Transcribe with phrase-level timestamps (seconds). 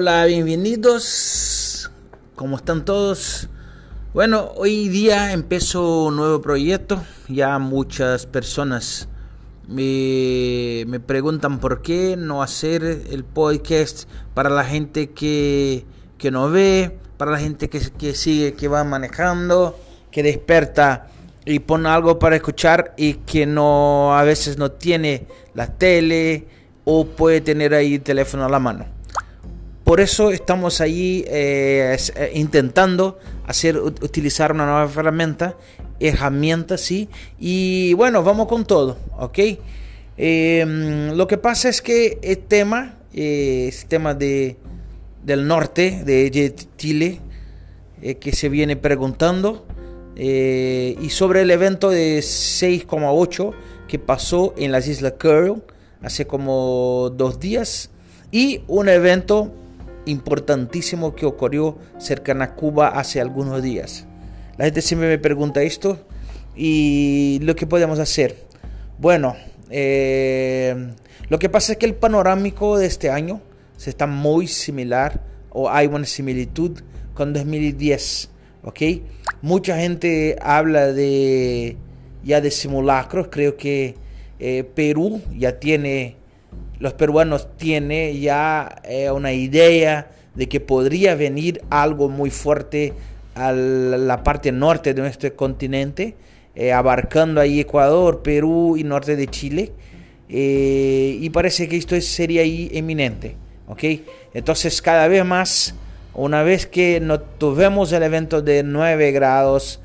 [0.00, 1.90] Hola, bienvenidos.
[2.36, 3.48] ¿Cómo están todos?
[4.14, 7.02] Bueno, hoy día empezó un nuevo proyecto.
[7.26, 9.08] Ya muchas personas
[9.66, 15.84] me, me preguntan por qué no hacer el podcast para la gente que,
[16.16, 19.76] que no ve, para la gente que, que sigue, que va manejando,
[20.12, 21.08] que desperta
[21.44, 26.46] y pone algo para escuchar y que no a veces no tiene la tele
[26.84, 28.97] o puede tener ahí el teléfono a la mano.
[29.88, 35.56] Por eso estamos ahí eh, eh, intentando hacer utilizar una nueva herramienta,
[35.98, 37.08] herramienta, sí.
[37.38, 39.38] Y bueno, vamos con todo, ¿ok?
[40.18, 44.58] Em, lo que pasa es que el tema, eh, el tema de,
[45.24, 47.20] del norte de Chile,
[48.20, 49.66] que se viene preguntando,
[50.14, 53.54] y sobre el evento de 6,8
[53.88, 55.62] que pasó en las Islas Curl
[56.02, 57.88] hace como dos días,
[58.30, 59.50] y un evento
[60.08, 64.06] importantísimo que ocurrió cercano a Cuba hace algunos días.
[64.56, 66.04] La gente siempre me pregunta esto
[66.56, 68.36] y lo que podemos hacer.
[68.98, 69.36] Bueno,
[69.70, 70.92] eh,
[71.28, 73.40] lo que pasa es que el panorámico de este año
[73.76, 76.80] se está muy similar o hay una similitud
[77.14, 78.30] con 2010,
[78.64, 78.80] ¿ok?
[79.42, 81.76] Mucha gente habla de
[82.24, 83.94] ya de simulacros, creo que
[84.38, 86.16] eh, Perú ya tiene
[86.78, 92.92] los peruanos tienen ya eh, una idea de que podría venir algo muy fuerte
[93.34, 96.14] a la parte norte de nuestro continente,
[96.54, 99.72] eh, abarcando ahí Ecuador, Perú y norte de Chile.
[100.28, 103.34] Eh, y parece que esto sería ahí eminente.
[103.66, 104.04] ¿okay?
[104.34, 105.74] Entonces cada vez más,
[106.14, 109.80] una vez que no tuvimos el evento de 9 grados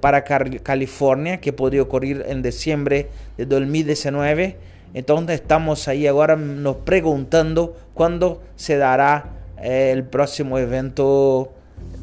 [0.00, 4.56] para California, que podría ocurrir en diciembre de 2019,
[4.94, 11.52] entonces estamos ahí ahora nos preguntando cuándo se dará eh, el próximo evento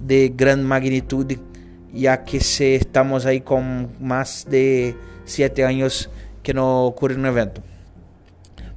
[0.06, 1.26] de gran magnitud,
[1.94, 6.10] ya que se, estamos ahí con más de siete años
[6.44, 7.62] que no ocurre un evento.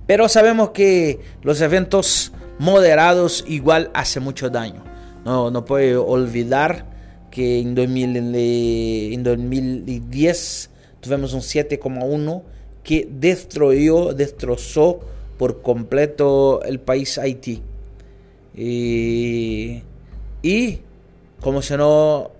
[0.06, 4.84] Pero sabemos que los eventos moderados igual hace mucho daño.
[5.24, 6.86] No, no puede olvidar
[7.30, 8.34] que en, 2000,
[9.12, 10.70] en 2010
[11.00, 12.42] tuvimos un 7,1
[12.84, 15.00] que destruyó, destrozó
[15.38, 17.62] por completo el país Haití.
[18.56, 19.82] Y,
[21.40, 22.30] como si no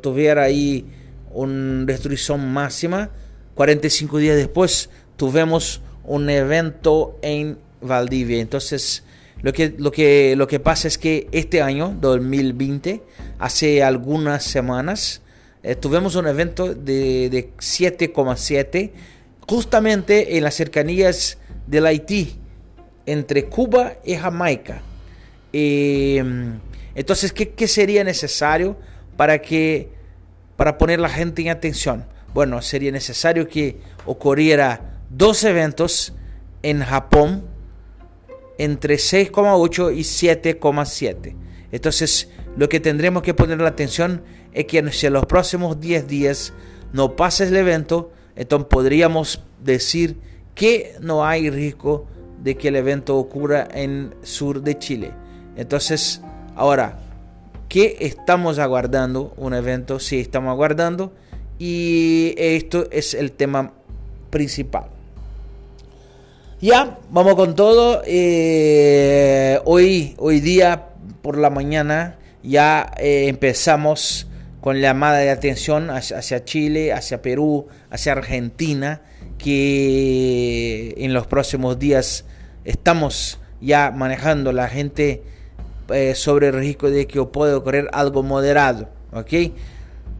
[0.00, 0.84] tuviera ahí
[1.32, 3.10] una destrucción máxima,
[3.54, 8.40] 45 días después tuvimos un evento en Valdivia.
[8.40, 9.02] Entonces,
[9.40, 13.02] lo que, lo que, lo que pasa es que este año, 2020,
[13.38, 15.22] hace algunas semanas,
[15.62, 18.90] eh, tuvimos un evento de 7,7
[19.46, 22.38] justamente en las cercanías del Haití,
[23.06, 24.82] entre Cuba y Jamaica.
[25.52, 26.58] Em,
[26.94, 28.76] entonces, ¿qué, sería necesario
[29.16, 29.90] para que
[30.56, 32.06] para poner la gente en atención?
[32.34, 36.14] Bueno, sería necesario que ocurriera dos eventos
[36.62, 37.44] en Japón
[38.58, 41.34] entre 6,8 y 7,7.
[41.72, 44.22] Entonces, lo que tendremos que poner la atención
[44.52, 46.52] es que en los próximos 10 días
[46.92, 50.16] no pase el evento, entonces podríamos decir
[50.54, 52.06] que no hay riesgo
[52.42, 55.12] de que el evento ocurra en sur de Chile.
[55.56, 56.20] Entonces,
[56.56, 56.98] ahora,
[57.68, 59.32] ¿qué estamos aguardando?
[59.36, 61.12] Un evento, sí, estamos aguardando.
[61.58, 63.72] Y esto es el tema
[64.30, 64.86] principal.
[66.60, 68.02] Ya, vamos con todo.
[68.06, 70.88] Eh, hoy, hoy día
[71.20, 74.26] por la mañana ya eh, empezamos
[74.62, 79.02] con llamada de atención hacia, Chile, hacia Perú, hacia Argentina,
[79.36, 82.24] que en los próximos días
[82.64, 85.24] estamos ya manejando la gente
[85.92, 89.32] eh, sobre el riesgo de que puede ocurrir algo moderado, ¿ok?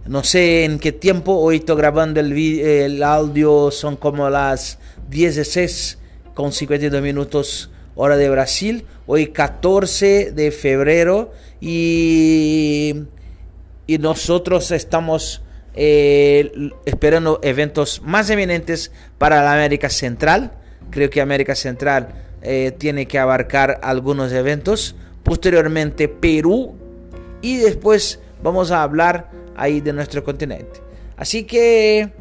[0.06, 5.98] No sé en qué tiempo, hoy estoy grabando el, el audio, son como las 16
[6.34, 11.30] con 52 minutos hora de Brasil, hoy 14 de febrero
[11.60, 13.04] y
[13.86, 15.42] y nosotros estamos
[15.74, 16.52] eh,
[16.84, 20.52] esperando eventos más eminentes para la América Central.
[20.90, 22.08] Creo que América Central
[22.42, 24.94] eh, tiene que abarcar algunos eventos.
[25.22, 26.76] Posteriormente Perú
[27.40, 30.80] y después vamos a hablar ahí de nuestro continente.
[31.16, 32.12] Así que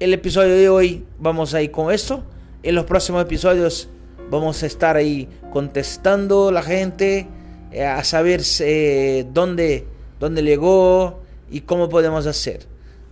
[0.00, 2.24] el episodio de hoy vamos a ir con esto.
[2.62, 3.88] En los próximos episodios
[4.30, 7.26] vamos a estar ahí contestando la gente
[7.70, 8.40] eh, a saber
[9.32, 9.86] dónde
[10.24, 12.66] dónde llegó y cómo podemos hacer.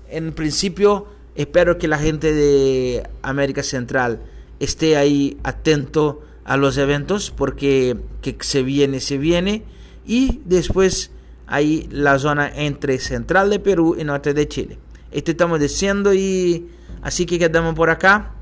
[0.09, 4.21] En principio, espero que la gente de América Central
[4.61, 9.65] esté ahí atento a los eventos porque que se viene, se viene.
[10.07, 11.11] Y después
[11.47, 14.79] hay la zona entre central de Perú y norte de Chile.
[15.11, 16.69] Esto estamos diciendo y
[17.03, 18.33] así que quedamos por acá.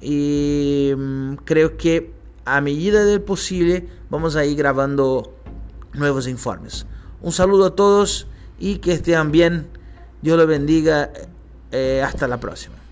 [0.00, 2.12] Y mm, creo que
[2.44, 5.34] a medida del posible vamos a ir grabando
[5.94, 6.86] nuevos informes.
[7.24, 8.26] Un saludo a todos
[8.58, 9.66] y que estén bien.
[10.20, 11.10] Dios los bendiga.
[11.72, 12.83] Eh, hasta la próxima.